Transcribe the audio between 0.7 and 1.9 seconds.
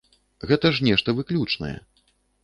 ж нешта выключнае.